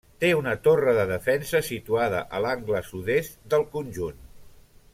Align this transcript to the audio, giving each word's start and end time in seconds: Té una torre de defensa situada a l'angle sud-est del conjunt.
Té 0.21 0.29
una 0.35 0.53
torre 0.67 0.93
de 0.99 1.03
defensa 1.11 1.61
situada 1.67 2.23
a 2.37 2.41
l'angle 2.47 2.81
sud-est 2.89 3.39
del 3.53 3.67
conjunt. 3.77 4.27